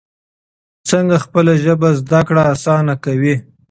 څنګه 0.89 1.15
خپله 1.25 1.53
ژبه 1.63 1.89
زده 1.99 2.21
کړه 2.27 2.43
اسانه 2.53 2.95
کوي؟ 3.03 3.35